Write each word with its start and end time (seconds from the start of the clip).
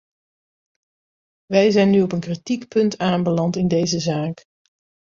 Wij 1.45 1.71
zijn 1.71 1.89
nu 1.89 2.01
op 2.01 2.11
een 2.11 2.19
kritiek 2.19 2.67
punt 2.67 2.97
aanbeland 2.97 3.55
in 3.55 3.67
deze 3.67 3.99
zaak. 3.99 4.45